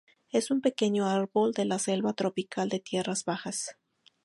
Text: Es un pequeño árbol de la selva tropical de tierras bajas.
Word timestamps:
Es 0.31 0.49
un 0.49 0.61
pequeño 0.61 1.05
árbol 1.07 1.51
de 1.51 1.63
la 1.65 1.77
selva 1.77 2.13
tropical 2.13 2.69
de 2.69 2.79
tierras 2.79 3.23
bajas. 3.23 3.77